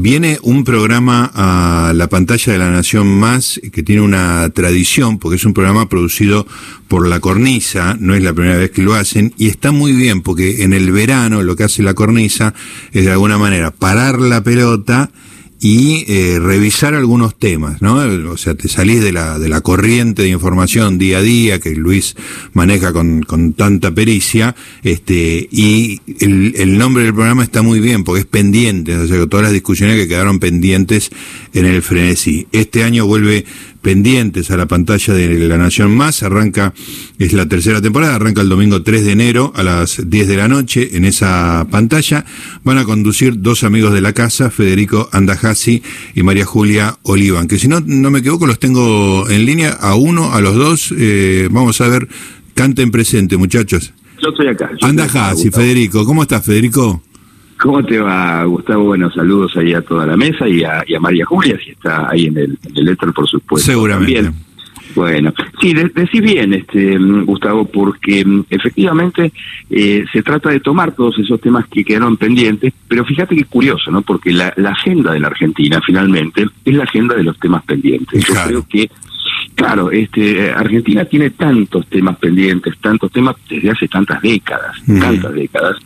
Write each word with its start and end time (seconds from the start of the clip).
viene 0.00 0.38
un 0.42 0.62
programa 0.62 1.30
a 1.34 1.92
la 1.92 2.08
pantalla 2.08 2.52
de 2.52 2.58
la 2.58 2.70
Nación 2.70 3.18
Más 3.18 3.60
que 3.72 3.82
tiene 3.82 4.00
una 4.00 4.48
tradición, 4.50 5.18
porque 5.18 5.36
es 5.36 5.44
un 5.44 5.54
programa 5.54 5.88
producido 5.88 6.46
por 6.86 7.08
La 7.08 7.18
Cornisa, 7.18 7.96
no 7.98 8.14
es 8.14 8.22
la 8.22 8.32
primera 8.32 8.58
vez 8.58 8.70
que 8.70 8.82
lo 8.82 8.94
hacen, 8.94 9.34
y 9.36 9.48
está 9.48 9.72
muy 9.72 9.92
bien, 9.92 10.22
porque 10.22 10.62
en 10.62 10.72
el 10.72 10.92
verano 10.92 11.42
lo 11.42 11.56
que 11.56 11.64
hace 11.64 11.82
La 11.82 11.94
Cornisa 11.94 12.54
es 12.92 13.04
de 13.04 13.10
alguna 13.10 13.38
manera 13.38 13.72
parar 13.72 14.20
la 14.20 14.42
pelota 14.42 15.10
y 15.60 16.04
eh, 16.06 16.38
revisar 16.40 16.94
algunos 16.94 17.36
temas, 17.36 17.82
¿no? 17.82 17.96
O 18.30 18.36
sea, 18.36 18.54
te 18.54 18.68
salís 18.68 19.02
de 19.02 19.12
la, 19.12 19.38
de 19.38 19.48
la 19.48 19.60
corriente 19.60 20.22
de 20.22 20.28
información 20.28 20.98
día 20.98 21.18
a 21.18 21.22
día 21.22 21.58
que 21.58 21.74
Luis 21.74 22.14
maneja 22.52 22.92
con, 22.92 23.22
con 23.22 23.54
tanta 23.54 23.92
pericia, 23.92 24.54
este, 24.84 25.48
y 25.50 26.00
el, 26.20 26.54
el, 26.56 26.78
nombre 26.78 27.04
del 27.04 27.14
programa 27.14 27.42
está 27.42 27.62
muy 27.62 27.80
bien 27.80 28.04
porque 28.04 28.20
es 28.20 28.26
pendiente, 28.26 28.96
o 28.96 29.06
sea, 29.06 29.26
todas 29.26 29.44
las 29.44 29.52
discusiones 29.52 29.96
que 29.96 30.06
quedaron 30.06 30.38
pendientes 30.38 31.10
en 31.52 31.66
el 31.66 31.82
frenesí. 31.82 32.46
Este 32.52 32.84
año 32.84 33.06
vuelve 33.06 33.44
pendientes 33.88 34.50
a 34.50 34.58
la 34.58 34.66
pantalla 34.66 35.14
de 35.14 35.48
La 35.48 35.56
Nación 35.56 35.96
Más. 35.96 36.22
Arranca, 36.22 36.74
es 37.18 37.32
la 37.32 37.48
tercera 37.48 37.80
temporada, 37.80 38.16
arranca 38.16 38.42
el 38.42 38.50
domingo 38.50 38.82
3 38.82 39.02
de 39.02 39.12
enero 39.12 39.50
a 39.56 39.62
las 39.62 40.10
10 40.10 40.28
de 40.28 40.36
la 40.36 40.46
noche 40.46 40.90
en 40.98 41.06
esa 41.06 41.66
pantalla. 41.70 42.26
Van 42.64 42.76
a 42.76 42.84
conducir 42.84 43.40
dos 43.40 43.64
amigos 43.64 43.94
de 43.94 44.02
la 44.02 44.12
casa, 44.12 44.50
Federico 44.50 45.08
Andajasi 45.10 45.82
y 46.14 46.22
María 46.22 46.44
Julia 46.44 46.98
Olivan, 47.02 47.48
que 47.48 47.58
si 47.58 47.66
no, 47.66 47.80
no 47.80 48.10
me 48.10 48.18
equivoco, 48.18 48.46
los 48.46 48.58
tengo 48.58 49.26
en 49.30 49.46
línea 49.46 49.70
a 49.70 49.94
uno, 49.94 50.34
a 50.34 50.42
los 50.42 50.54
dos. 50.54 50.94
Eh, 50.94 51.48
vamos 51.50 51.80
a 51.80 51.88
ver, 51.88 52.08
canten 52.52 52.90
presente, 52.90 53.38
muchachos. 53.38 53.94
Yo 54.22 54.28
estoy 54.28 54.48
acá. 54.48 54.70
Andajasi, 54.82 55.50
Federico. 55.50 56.04
¿Cómo 56.04 56.20
estás, 56.20 56.44
Federico? 56.44 57.02
¿Cómo 57.58 57.84
te 57.84 57.98
va, 57.98 58.44
Gustavo? 58.44 58.84
Bueno, 58.84 59.10
saludos 59.10 59.56
ahí 59.56 59.74
a 59.74 59.82
toda 59.82 60.06
la 60.06 60.16
mesa 60.16 60.48
y 60.48 60.62
a, 60.62 60.84
María 61.00 61.24
Julia, 61.24 61.58
si 61.62 61.70
está 61.70 62.08
ahí 62.08 62.26
en 62.26 62.38
el, 62.38 62.58
en 62.74 62.96
por 63.12 63.28
supuesto. 63.28 63.72
Seguramente. 63.72 64.32
Bueno, 64.94 65.32
sí, 65.60 65.74
decís 65.74 66.20
bien, 66.20 66.54
este, 66.54 66.98
Gustavo, 66.98 67.66
porque 67.66 68.24
mm, 68.24 68.44
efectivamente 68.50 69.32
eh, 69.70 70.04
se 70.12 70.22
trata 70.22 70.50
de 70.50 70.60
tomar 70.60 70.92
todos 70.92 71.18
esos 71.18 71.40
temas 71.40 71.66
que 71.68 71.84
quedaron 71.84 72.16
pendientes, 72.16 72.72
pero 72.86 73.04
fíjate 73.04 73.34
que 73.34 73.42
es 73.42 73.48
curioso, 73.48 73.90
¿no? 73.90 74.02
Porque 74.02 74.32
la, 74.32 74.48
agenda 74.48 75.12
de 75.12 75.20
la 75.20 75.28
Argentina, 75.28 75.80
finalmente, 75.84 76.46
es 76.64 76.74
la 76.74 76.84
agenda 76.84 77.14
de 77.14 77.22
los 77.24 77.38
temas 77.38 77.64
pendientes. 77.64 78.24
Yo 78.24 78.34
creo 78.46 78.66
que 78.68 78.90
Claro, 79.58 79.90
este, 79.90 80.52
Argentina 80.52 81.04
tiene 81.04 81.30
tantos 81.30 81.84
temas 81.88 82.16
pendientes, 82.18 82.78
tantos 82.80 83.10
temas 83.10 83.34
desde 83.50 83.72
hace 83.72 83.88
tantas 83.88 84.22
décadas, 84.22 84.76
tantas 84.86 85.34
décadas, 85.34 85.76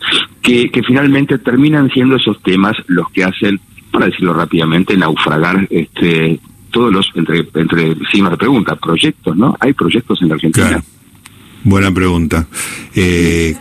que, 0.42 0.70
que 0.70 0.83
finalmente 0.83 1.39
terminan 1.39 1.89
siendo 1.89 2.17
esos 2.17 2.39
temas 2.42 2.77
los 2.89 3.11
que 3.12 3.25
hacen, 3.25 3.59
para 3.91 4.06
decirlo 4.06 4.34
rápidamente, 4.34 4.95
naufragar 4.95 5.67
este, 5.70 6.39
todos 6.70 6.92
los, 6.92 7.11
entre, 7.14 7.48
entre 7.55 7.97
signos 8.11 8.33
de 8.33 8.37
pregunta, 8.37 8.77
proyectos, 8.77 9.34
¿no? 9.34 9.56
Hay 9.59 9.73
proyectos 9.73 10.20
en 10.20 10.29
la 10.29 10.34
Argentina. 10.34 10.84
Buena 11.64 11.92
pregunta. 11.92 12.46
Eh, 12.94 13.55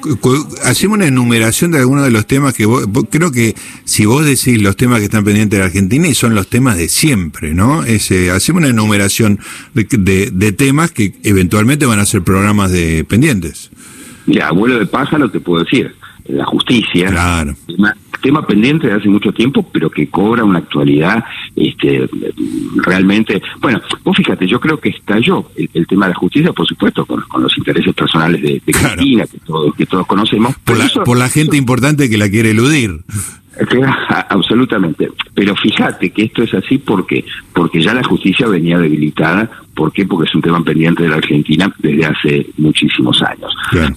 hacemos 0.66 0.98
una 0.98 1.08
enumeración 1.08 1.72
de 1.72 1.80
algunos 1.80 2.04
de 2.04 2.12
los 2.12 2.26
temas 2.26 2.54
que 2.54 2.66
vos, 2.66 2.88
creo 3.10 3.32
que 3.32 3.56
si 3.84 4.06
vos 4.06 4.26
decís 4.26 4.62
los 4.62 4.76
temas 4.76 5.00
que 5.00 5.06
están 5.06 5.24
pendientes 5.24 5.60
de 5.60 5.66
Argentina 5.66 6.08
y 6.08 6.16
son 6.16 6.34
los 6.34 6.48
temas 6.48 6.78
de 6.78 6.90
siempre, 6.90 7.54
¿no? 7.54 7.84
Eh, 7.86 8.00
hacemos 8.32 8.62
una 8.62 8.70
enumeración 8.70 9.40
de, 9.74 10.32
de, 10.32 10.52
temas 10.52 10.92
que 10.92 11.14
eventualmente 11.24 11.86
van 11.86 12.00
a 12.00 12.06
ser 12.06 12.24
programas 12.24 12.72
de 12.72 13.06
pendientes. 13.08 13.70
Ya, 14.26 14.48
abuelo 14.48 14.80
de 14.80 14.86
pájaro 14.88 15.30
te 15.30 15.40
puedo 15.40 15.64
decir, 15.64 15.96
la 16.26 16.46
justicia, 16.46 17.08
claro 17.08 17.56
tema 17.68 17.96
pendiente 18.46 18.88
de 18.88 18.94
hace 18.94 19.10
mucho 19.10 19.32
tiempo, 19.32 19.68
pero 19.72 19.90
que 19.90 20.08
cobra 20.08 20.44
una 20.44 20.60
actualidad 20.60 21.24
este, 21.56 22.08
realmente. 22.76 23.42
Bueno, 23.60 23.82
vos 24.04 24.16
fíjate, 24.16 24.48
yo 24.48 24.60
creo 24.60 24.80
que 24.80 24.90
estalló 24.90 25.46
el, 25.56 25.88
tema 25.88 26.06
de 26.06 26.14
la 26.14 26.20
justicia, 26.20 26.54
por 26.54 26.68
supuesto, 26.68 27.06
con, 27.06 27.24
los 27.42 27.58
intereses 27.58 27.94
personales 27.94 28.42
de, 28.42 28.62
de 28.66 28.74
Cristina, 28.74 29.26
que 29.26 29.40
todos, 29.40 29.76
que 29.76 29.86
todos 29.86 30.06
conocemos. 30.06 30.56
Por 30.64 30.78
la, 30.78 30.88
por 31.04 31.18
la 31.18 31.30
gente 31.30 31.58
importante 31.58 32.10
que 32.10 32.18
la 32.18 32.30
quiere 32.30 32.52
eludir. 32.52 33.02
Absolutamente. 34.30 35.10
Pero 35.34 35.56
fíjate 35.56 36.10
que 36.12 36.24
esto 36.24 36.44
es 36.44 36.54
así 36.54 36.78
porque 36.78 37.24
porque 37.54 37.82
ya 37.82 37.94
la 37.94 38.04
justicia 38.04 38.48
venía 38.48 38.78
debilitada. 38.78 39.50
¿Por 39.76 39.92
qué? 39.92 40.06
Porque 40.06 40.30
es 40.30 40.36
un 40.36 40.42
tema 40.42 40.64
pendiente 40.64 41.04
de 41.04 41.10
la 41.10 41.16
Argentina 41.16 41.74
desde 41.80 42.06
hace 42.06 42.48
muchísimos 42.58 43.22
años. 43.24 43.54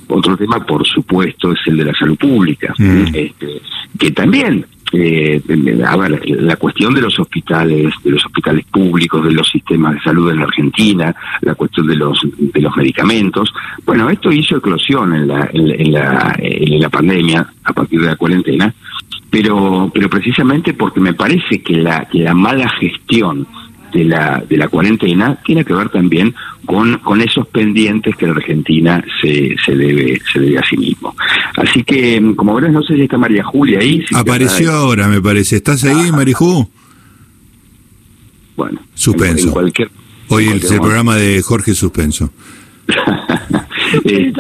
Otro 0.09 0.37
tema, 0.37 0.65
por 0.65 0.87
supuesto, 0.87 1.53
es 1.53 1.59
el 1.67 1.79
de 1.79 1.85
la 1.85 1.95
salud 1.95 2.17
pública, 2.17 2.73
mm. 2.79 3.07
este, 3.13 3.61
que 3.99 4.11
también 4.13 4.65
eh, 4.97 5.43
a 5.85 5.97
ver, 5.97 6.21
la 6.29 6.57
cuestión 6.57 6.95
de 6.95 7.01
los 7.01 7.19
hospitales, 7.19 7.93
de 8.05 8.11
los 8.11 8.25
hospitales 8.25 8.65
públicos, 8.67 9.25
de 9.25 9.33
los 9.33 9.49
sistemas 9.49 9.95
de 9.95 10.01
salud 10.03 10.31
en 10.31 10.39
la 10.39 10.45
Argentina, 10.45 11.15
la 11.41 11.55
cuestión 11.55 11.87
de 11.87 11.97
los 11.97 12.21
de 12.39 12.61
los 12.61 12.77
medicamentos, 12.77 13.53
bueno, 13.85 14.09
esto 14.09 14.31
hizo 14.31 14.57
eclosión 14.57 15.15
en 15.15 15.27
la 15.27 15.51
en 15.53 15.93
la, 15.93 16.37
en 16.39 16.81
la 16.81 16.89
pandemia 16.89 17.47
a 17.65 17.73
partir 17.73 18.01
de 18.01 18.07
la 18.07 18.17
cuarentena 18.17 18.73
pero 19.31 19.91
pero 19.93 20.09
precisamente 20.09 20.75
porque 20.75 21.01
me 21.01 21.15
parece 21.15 21.63
que 21.63 21.77
la 21.77 22.07
que 22.07 22.19
la 22.21 22.35
mala 22.35 22.69
gestión 22.69 23.47
de 23.93 24.05
la 24.05 24.45
de 24.49 24.57
la 24.57 24.69
cuarentena 24.69 25.37
tiene 25.45 25.65
que 25.65 25.73
ver 25.73 25.89
también 25.89 26.35
con 26.67 26.99
con 26.99 27.21
esos 27.21 27.47
pendientes 27.49 28.17
que 28.17 28.27
la 28.27 28.33
Argentina 28.33 29.03
se 29.21 29.55
se 29.65 29.77
debe 29.77 30.21
se 30.33 30.41
debe 30.41 30.59
a 30.59 30.65
sí 30.65 30.77
mismo. 30.77 31.15
Así 31.57 31.85
que 31.85 32.21
como 32.37 32.55
verás 32.55 32.73
no 32.73 32.83
sé 32.83 32.97
si 32.97 33.03
está 33.03 33.17
María 33.17 33.45
Julia 33.45 33.79
ahí 33.79 34.05
apareció 34.13 34.73
ahora 34.73 35.09
me 35.09 35.23
parece. 35.23 35.57
Estás 35.57 35.85
ahí 35.85 36.09
ah. 36.11 36.13
Mariju 36.13 36.69
bueno 38.57 38.81
suspenso. 38.95 39.53
cualquier, 39.53 39.91
hoy 40.29 40.47
es 40.49 40.71
el 40.71 40.81
programa 40.81 41.17
de 41.17 41.41
Jorge 41.43 41.75
suspenso. 41.75 42.31
Este, 44.03 44.35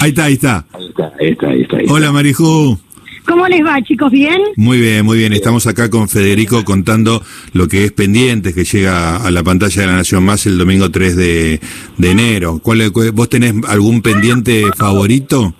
ahí 0.00 0.10
está 0.10 0.24
ahí 0.24 0.34
está. 0.34 0.66
Ahí 0.72 0.86
está 0.86 1.12
ahí 1.18 1.32
está, 1.32 1.48
ahí 1.48 1.62
está, 1.62 1.92
hola 1.92 2.12
Mariju 2.12 2.78
¿Cómo 3.26 3.46
les 3.48 3.64
va, 3.64 3.80
chicos? 3.82 4.10
¿Bien? 4.12 4.38
Muy 4.56 4.80
bien, 4.80 5.04
muy 5.04 5.18
bien. 5.18 5.32
Estamos 5.32 5.66
acá 5.66 5.88
con 5.88 6.08
Federico 6.08 6.64
contando 6.64 7.22
lo 7.52 7.68
que 7.68 7.84
es 7.84 7.92
pendiente, 7.92 8.52
que 8.52 8.64
llega 8.64 9.16
a 9.16 9.30
la 9.30 9.42
pantalla 9.42 9.82
de 9.82 9.86
la 9.86 9.96
Nación 9.96 10.24
Más 10.24 10.46
el 10.46 10.58
domingo 10.58 10.90
3 10.90 11.16
de, 11.16 11.60
enero. 12.02 12.60
¿Cuál, 12.62 12.90
¿Vos 12.90 13.28
tenés 13.28 13.54
algún 13.66 14.02
pendiente 14.02 14.64
favorito? 14.76 15.54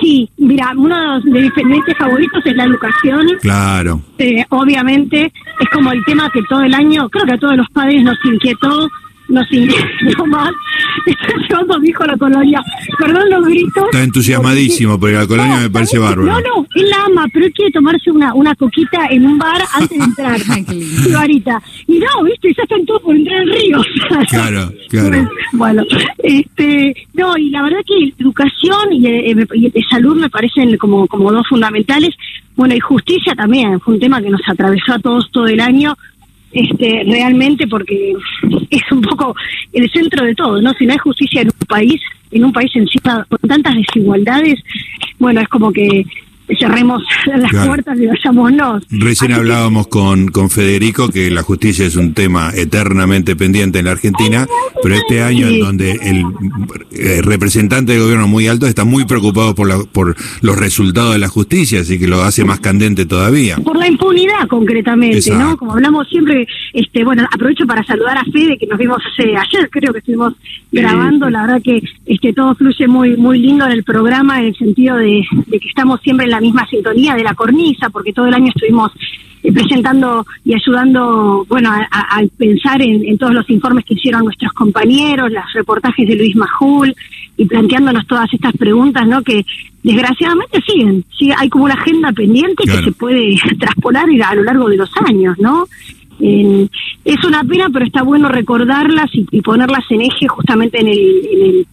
Sí, 0.00 0.28
mira, 0.36 0.72
uno 0.76 1.20
de 1.20 1.40
mis 1.40 1.52
pendientes 1.52 1.96
favoritos 1.96 2.44
es 2.44 2.54
la 2.54 2.64
educación. 2.64 3.26
Claro. 3.40 4.02
Eh, 4.18 4.44
obviamente 4.50 5.32
es 5.60 5.68
como 5.72 5.92
el 5.92 6.04
tema 6.04 6.30
que 6.30 6.42
todo 6.48 6.62
el 6.62 6.74
año, 6.74 7.08
creo 7.08 7.24
que 7.24 7.32
a 7.32 7.38
todos 7.38 7.56
los 7.56 7.68
padres 7.70 8.02
nos 8.02 8.18
inquietó 8.24 8.90
nos 9.28 9.46
inquietó 9.52 10.26
más. 10.26 10.52
Está 11.06 11.28
llevando 11.48 11.74
a 11.74 12.06
la 12.06 12.16
colonia. 12.16 12.62
Perdón 12.98 13.30
los 13.30 13.44
gritos. 13.46 13.84
Está 13.84 14.02
entusiasmadísimo, 14.02 14.98
porque 14.98 15.14
la 15.16 15.26
colonia 15.26 15.56
me 15.58 15.70
parece 15.70 15.98
bárbaro. 15.98 16.24
No, 16.24 16.40
no, 16.40 16.66
él 16.74 16.90
la 16.90 17.04
ama, 17.04 17.26
pero 17.32 17.46
él 17.46 17.52
quiere 17.52 17.70
tomarse 17.72 18.10
una, 18.10 18.34
una 18.34 18.54
coquita 18.54 19.06
en 19.10 19.26
un 19.26 19.38
bar 19.38 19.62
antes 19.74 19.98
de 19.98 20.04
entrar. 20.04 20.40
Barita. 21.12 21.62
Y 21.86 21.98
no, 21.98 22.24
viste, 22.24 22.52
ya 22.54 22.62
están 22.62 22.84
todos 22.86 23.02
por 23.02 23.16
entrar 23.16 23.40
al 23.40 23.50
río. 23.50 23.82
claro, 24.30 24.72
claro. 24.88 25.28
Bueno, 25.52 25.82
este, 26.22 26.94
no, 27.14 27.36
y 27.36 27.50
la 27.50 27.62
verdad 27.62 27.80
que 27.86 28.12
educación 28.18 28.92
y, 28.92 29.06
eh, 29.06 29.46
y 29.54 29.82
salud 29.90 30.16
me 30.16 30.30
parecen 30.30 30.76
como, 30.76 31.06
como 31.06 31.32
dos 31.32 31.46
fundamentales. 31.48 32.14
Bueno, 32.56 32.74
y 32.74 32.80
justicia 32.80 33.34
también, 33.34 33.80
fue 33.80 33.94
un 33.94 34.00
tema 34.00 34.22
que 34.22 34.30
nos 34.30 34.40
atravesó 34.46 34.92
a 34.92 34.98
todos 35.00 35.28
todo 35.32 35.46
el 35.46 35.60
año 35.60 35.96
este, 36.54 37.02
realmente 37.04 37.66
porque 37.66 38.14
es 38.70 38.92
un 38.92 39.02
poco 39.02 39.34
el 39.72 39.90
centro 39.90 40.24
de 40.24 40.34
todo, 40.34 40.60
¿no? 40.62 40.72
Si 40.74 40.86
no 40.86 40.92
hay 40.92 40.98
justicia 40.98 41.42
en 41.42 41.48
un 41.48 41.66
país, 41.66 42.00
en 42.30 42.44
un 42.44 42.52
país 42.52 42.70
encima 42.74 43.26
con 43.28 43.38
tantas 43.48 43.74
desigualdades, 43.74 44.60
bueno, 45.18 45.40
es 45.40 45.48
como 45.48 45.72
que 45.72 46.04
cerremos 46.58 47.02
las 47.26 47.66
puertas 47.66 47.98
y 47.98 48.06
vayámonos. 48.06 48.84
Recién 48.90 49.32
hablábamos 49.32 49.86
con, 49.88 50.28
con 50.28 50.50
Federico 50.50 51.08
que 51.08 51.30
la 51.30 51.42
justicia 51.42 51.86
es 51.86 51.96
un 51.96 52.14
tema 52.14 52.50
eternamente 52.54 53.36
pendiente 53.36 53.78
en 53.78 53.86
la 53.86 53.92
Argentina, 53.92 54.46
pero 54.82 54.94
este 54.94 55.22
año 55.22 55.48
en 55.48 55.60
donde 55.60 55.92
el, 55.92 56.24
eh, 56.92 57.22
representante 57.22 57.92
del 57.92 58.02
gobierno 58.02 58.28
muy 58.28 58.46
alto 58.46 58.66
está 58.66 58.84
muy 58.84 59.04
preocupado 59.04 59.54
por, 59.54 59.68
la, 59.68 59.78
por 59.84 60.16
los 60.42 60.58
resultados 60.58 61.14
de 61.14 61.18
la 61.18 61.28
justicia, 61.28 61.80
así 61.80 61.98
que 61.98 62.06
lo 62.06 62.22
hace 62.22 62.44
más 62.44 62.60
candente 62.60 63.06
todavía. 63.06 63.56
Por 63.56 63.76
la 63.76 63.88
impunidad 63.88 64.46
concretamente, 64.48 65.30
¿no? 65.30 65.56
Como 65.56 65.72
hablamos 65.72 66.08
siempre, 66.08 66.46
este 66.72 67.04
bueno, 67.04 67.26
aprovecho 67.30 67.66
para 67.66 67.82
saludar 67.84 68.18
a 68.18 68.24
Fede 68.24 68.58
que 68.58 68.66
nos 68.66 68.78
vimos 68.78 68.98
hace 69.12 69.36
ayer, 69.36 69.68
creo 69.70 69.92
que 69.92 69.98
estuvimos 70.00 70.34
grabando, 70.70 71.30
la 71.30 71.42
verdad 71.42 71.62
que 71.62 71.82
este 72.06 72.32
todo 72.32 72.54
fluye 72.54 72.86
muy 72.86 73.16
muy 73.16 73.38
lindo 73.38 73.64
en 73.64 73.72
el 73.72 73.84
programa 73.84 74.40
en 74.40 74.46
el 74.46 74.56
sentido 74.56 74.96
de, 74.96 75.24
de 75.46 75.60
que 75.60 75.68
estamos 75.68 76.00
siempre 76.02 76.26
en 76.26 76.33
la 76.34 76.40
misma 76.40 76.66
sintonía 76.66 77.14
de 77.14 77.22
la 77.22 77.34
cornisa, 77.34 77.88
porque 77.90 78.12
todo 78.12 78.26
el 78.26 78.34
año 78.34 78.48
estuvimos 78.48 78.90
eh, 79.42 79.52
presentando 79.52 80.26
y 80.44 80.54
ayudando, 80.54 81.44
bueno, 81.48 81.70
a, 81.70 82.20
pensar 82.36 82.82
en, 82.82 83.16
todos 83.18 83.34
los 83.34 83.48
informes 83.50 83.84
que 83.84 83.94
hicieron 83.94 84.24
nuestros 84.24 84.52
compañeros, 84.52 85.30
los 85.30 85.52
reportajes 85.54 86.08
de 86.08 86.16
Luis 86.16 86.34
Majul, 86.34 86.94
y 87.36 87.44
planteándonos 87.44 88.06
todas 88.06 88.32
estas 88.32 88.52
preguntas, 88.56 89.06
¿no? 89.06 89.22
Que 89.22 89.44
desgraciadamente 89.82 90.60
siguen, 90.66 91.04
sí, 91.18 91.30
hay 91.36 91.48
como 91.48 91.64
una 91.64 91.74
agenda 91.74 92.10
pendiente 92.12 92.64
que 92.64 92.82
se 92.82 92.92
puede 92.92 93.36
traspolar 93.58 94.06
a 94.24 94.34
lo 94.34 94.44
largo 94.44 94.68
de 94.68 94.76
los 94.76 94.90
años, 95.06 95.36
¿no? 95.38 95.66
es 96.20 97.24
una 97.24 97.42
pena, 97.44 97.68
pero 97.72 97.84
está 97.84 98.02
bueno 98.02 98.28
recordarlas 98.28 99.10
y, 99.12 99.40
ponerlas 99.42 99.84
en 99.90 100.02
eje 100.02 100.28
justamente 100.28 100.80
en 100.80 100.88
el, 100.88 101.66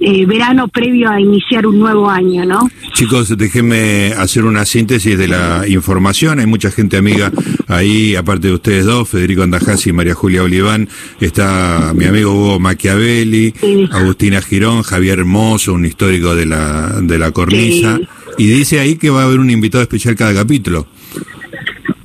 eh, 0.00 0.26
verano 0.26 0.68
previo 0.68 1.10
a 1.10 1.20
iniciar 1.20 1.66
un 1.66 1.78
nuevo 1.78 2.10
año, 2.10 2.44
¿no? 2.44 2.68
Chicos, 2.92 3.36
déjenme 3.36 4.12
hacer 4.16 4.44
una 4.44 4.64
síntesis 4.64 5.18
de 5.18 5.28
la 5.28 5.64
información. 5.68 6.38
Hay 6.38 6.46
mucha 6.46 6.70
gente 6.70 6.96
amiga 6.96 7.32
ahí, 7.68 8.14
aparte 8.14 8.48
de 8.48 8.54
ustedes 8.54 8.84
dos, 8.86 9.08
Federico 9.08 9.42
Andajasi 9.42 9.90
y 9.90 9.92
María 9.92 10.14
Julia 10.14 10.42
Oliván. 10.42 10.88
Está 11.20 11.92
mi 11.94 12.04
amigo 12.04 12.32
Hugo 12.32 12.60
Machiavelli, 12.60 13.54
Agustina 13.90 14.40
Girón, 14.42 14.82
Javier 14.82 15.20
Hermoso, 15.20 15.74
un 15.74 15.84
histórico 15.84 16.34
de 16.34 16.46
la, 16.46 17.00
de 17.00 17.18
la 17.18 17.30
cornisa. 17.30 17.98
Y 18.38 18.46
dice 18.46 18.80
ahí 18.80 18.96
que 18.96 19.10
va 19.10 19.22
a 19.22 19.24
haber 19.26 19.38
un 19.38 19.50
invitado 19.50 19.82
especial 19.82 20.14
cada 20.16 20.34
capítulo. 20.34 20.86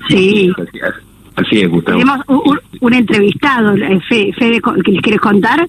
Sí. 0.10 0.52
Así 1.36 1.62
es, 1.62 1.70
Gustavo. 1.70 2.00
Tenemos 2.00 2.20
un, 2.81 2.94
entrevistado, 2.94 3.76
eh, 3.76 4.00
Fede, 4.08 4.62
que 4.84 4.92
les 4.92 5.02
quieres 5.02 5.22
contar. 5.22 5.68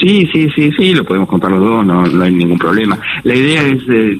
Sí, 0.00 0.26
sí, 0.32 0.48
sí, 0.54 0.72
sí, 0.72 0.94
lo 0.94 1.04
podemos 1.04 1.28
contar 1.28 1.50
los 1.50 1.60
dos, 1.60 1.84
no, 1.84 2.06
no 2.06 2.24
hay 2.24 2.32
ningún 2.32 2.58
problema. 2.58 2.98
La 3.22 3.34
idea 3.34 3.62
es 3.66 3.82
eh, 3.86 4.18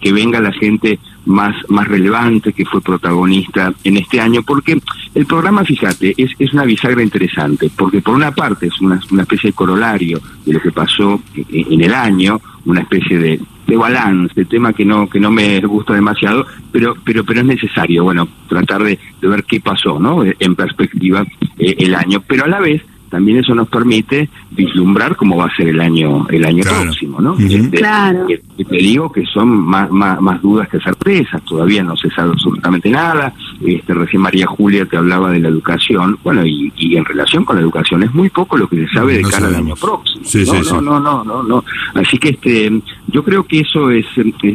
que, 0.00 0.12
venga 0.12 0.40
la 0.40 0.52
gente 0.52 0.98
más, 1.26 1.54
más 1.68 1.86
relevante 1.86 2.52
que 2.52 2.64
fue 2.64 2.80
protagonista 2.80 3.72
en 3.84 3.96
este 3.96 4.20
año, 4.20 4.42
porque 4.42 4.76
el 5.14 5.26
programa, 5.26 5.64
fíjate, 5.64 6.14
es, 6.16 6.32
es 6.36 6.52
una 6.52 6.64
bisagra 6.64 7.00
interesante, 7.00 7.70
porque 7.76 8.00
por 8.00 8.14
una 8.14 8.32
parte 8.32 8.66
es 8.66 8.80
una, 8.80 8.98
una 9.12 9.22
especie 9.22 9.50
de 9.50 9.54
corolario 9.54 10.20
de 10.44 10.52
lo 10.52 10.60
que 10.60 10.72
pasó 10.72 11.20
en 11.48 11.80
el 11.80 11.94
año, 11.94 12.40
una 12.64 12.80
especie 12.80 13.16
de, 13.16 13.40
de 13.68 13.76
balance, 13.76 14.34
de 14.34 14.46
tema 14.46 14.72
que 14.72 14.84
no 14.84 15.08
que 15.08 15.20
no 15.20 15.30
me 15.30 15.60
gusta 15.60 15.94
demasiado, 15.94 16.44
pero 16.72 16.96
pero 17.04 17.22
pero 17.24 17.40
es 17.40 17.46
necesario, 17.46 18.02
bueno, 18.02 18.28
tratar 18.48 18.82
de, 18.82 18.98
de 19.20 19.28
ver 19.28 19.44
qué 19.44 19.60
pasó, 19.60 20.00
¿no? 20.00 20.24
En 20.24 20.54
perspectiva 20.56 21.24
eh, 21.58 21.76
el 21.78 21.94
año, 21.94 22.20
pero 22.26 22.44
a 22.44 22.48
la 22.48 22.58
vez 22.58 22.82
también 23.14 23.38
eso 23.38 23.54
nos 23.54 23.68
permite 23.68 24.28
vislumbrar 24.50 25.14
cómo 25.14 25.36
va 25.36 25.46
a 25.46 25.54
ser 25.54 25.68
el 25.68 25.80
año 25.80 26.26
el 26.30 26.44
año 26.44 26.64
próximo, 26.64 27.20
¿no? 27.20 27.38
Este, 27.38 27.78
claro. 27.78 28.26
Que, 28.26 28.64
te 28.64 28.76
digo 28.76 29.12
que 29.12 29.24
son 29.26 29.56
más, 29.56 29.88
más, 29.88 30.42
dudas 30.42 30.68
que 30.68 30.80
certezas, 30.80 31.40
todavía 31.44 31.84
no 31.84 31.96
se 31.96 32.10
sabe 32.10 32.32
absolutamente 32.32 32.90
nada. 32.90 33.32
Este, 33.64 33.94
recién 33.94 34.20
María 34.20 34.48
Julia 34.48 34.84
te 34.84 34.96
hablaba 34.96 35.30
de 35.30 35.38
la 35.38 35.46
educación, 35.46 36.18
bueno, 36.24 36.44
y, 36.44 36.72
en 36.76 37.04
relación 37.04 37.44
con 37.44 37.54
la 37.54 37.62
educación 37.62 38.02
es 38.02 38.12
muy 38.12 38.30
poco 38.30 38.56
lo 38.56 38.66
que 38.66 38.84
se 38.84 38.92
sabe 38.92 39.18
de 39.18 39.22
cara 39.22 39.46
al 39.46 39.54
año 39.54 39.76
próximo. 39.76 40.24
Sí, 40.24 40.42
no, 40.44 40.64
sí, 40.64 40.74
no, 40.82 40.98
no, 40.98 41.22
no, 41.22 41.44
no, 41.44 41.64
Así 41.94 42.18
que 42.18 42.30
este, 42.30 42.82
yo 43.06 43.22
creo 43.22 43.44
que 43.44 43.60
eso 43.60 43.92
es, 43.92 44.06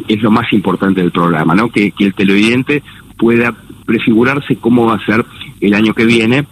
es 0.06 0.22
lo 0.22 0.32
más 0.32 0.52
importante 0.52 1.00
del 1.00 1.12
programa, 1.12 1.56
¿no? 1.56 1.70
Que, 1.70 1.92
que 1.92 2.08
el 2.08 2.14
televidente 2.14 2.84
pueda 3.18 3.56
prefigurarse 3.86 4.58
cómo 4.58 4.86
va 4.86 4.96
a 4.96 5.06
ser 5.06 5.26
el 5.62 5.74
año 5.74 5.94
que 5.94 6.04
viene 6.04 6.46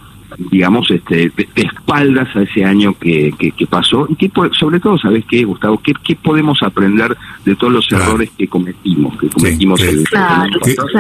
digamos, 0.51 0.89
este, 0.91 1.31
de, 1.35 1.47
espaldas 1.56 2.27
a 2.35 2.41
ese 2.41 2.63
año 2.63 2.95
que, 3.00 3.33
que, 3.38 3.68
pasó 3.68 4.07
y 4.09 4.15
que 4.15 4.31
sobre 4.57 4.79
todo, 4.79 4.97
¿sabes 4.97 5.25
qué, 5.29 5.44
Gustavo? 5.44 5.81
¿Qué, 5.81 5.94
qué 6.03 6.15
podemos 6.15 6.62
aprender 6.63 7.18
de 7.45 7.56
todos 7.56 7.74
los 7.74 7.91
errores 7.91 8.29
que 8.38 8.47
cometimos? 8.47 9.18
Que 9.18 9.29
cometimos 9.29 9.81
el, 9.81 10.06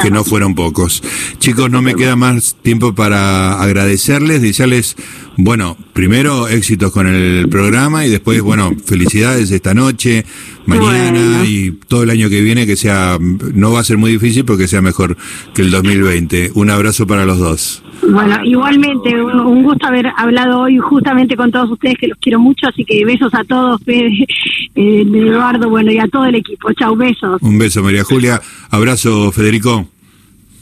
que, 0.01 0.11
no 0.11 0.23
fueron 0.23 0.55
pocos. 0.55 1.03
Chicos, 1.39 1.69
no 1.69 1.81
me 1.81 1.95
queda 1.95 2.15
más 2.15 2.55
tiempo 2.55 2.95
para 2.95 3.61
agradecerles, 3.61 4.41
desearles, 4.41 4.95
bueno, 5.37 5.77
primero 5.93 6.47
éxitos 6.47 6.91
con 6.91 7.07
el 7.07 7.47
programa 7.49 8.05
y 8.05 8.09
después, 8.09 8.41
bueno, 8.41 8.71
felicidades 8.85 9.51
esta 9.51 9.73
noche, 9.73 10.25
mañana 10.65 11.45
y 11.45 11.71
todo 11.87 12.03
el 12.03 12.09
año 12.09 12.29
que 12.29 12.41
viene, 12.41 12.65
que 12.65 12.75
sea, 12.75 13.17
no 13.19 13.71
va 13.71 13.81
a 13.81 13.83
ser 13.83 13.97
muy 13.97 14.11
difícil 14.11 14.45
porque 14.45 14.67
sea 14.67 14.81
mejor 14.81 15.17
que 15.53 15.61
el 15.61 15.71
2020. 15.71 16.51
Un 16.55 16.69
abrazo 16.69 17.05
para 17.05 17.25
los 17.25 17.37
dos. 17.37 17.83
Bueno, 18.09 18.37
igualmente, 18.43 19.21
un, 19.21 19.63
gusto 19.63 19.87
haber 19.87 20.07
hablado 20.15 20.61
hoy 20.61 20.77
justamente 20.77 21.35
con 21.35 21.51
todos 21.51 21.71
ustedes, 21.71 21.97
que 21.97 22.07
los 22.07 22.17
quiero 22.19 22.39
mucho, 22.39 22.67
así 22.67 22.85
que 22.85 23.03
besos 23.03 23.33
a 23.33 23.43
todos, 23.43 23.81
Fede, 23.83 24.25
eh, 24.75 25.01
Eduardo, 25.01 25.69
bueno, 25.69 25.91
y 25.91 25.99
a 25.99 26.07
todo 26.07 26.25
el 26.25 26.35
equipo. 26.35 26.71
Chau, 26.73 26.95
besos. 26.95 27.41
Un 27.41 27.57
beso, 27.57 27.83
María 27.83 28.03
Julia. 28.03 28.41
Abrazo, 28.69 29.31
Federico. 29.31 29.87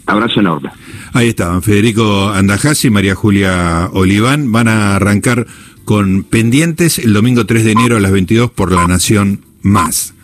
Abrazo 0.07 0.39
enorme. 0.39 0.69
Ahí 1.13 1.29
estaban, 1.29 1.61
Federico 1.61 2.29
Andajasi 2.29 2.87
y 2.87 2.91
María 2.91 3.15
Julia 3.15 3.89
Oliván. 3.93 4.51
Van 4.51 4.67
a 4.67 4.95
arrancar 4.95 5.45
con 5.83 6.23
pendientes 6.23 6.99
el 6.99 7.13
domingo 7.13 7.45
3 7.45 7.63
de 7.63 7.71
enero 7.71 7.97
a 7.97 7.99
las 7.99 8.11
22 8.11 8.51
por 8.51 8.71
La 8.71 8.87
Nación 8.87 9.41
Más. 9.61 10.14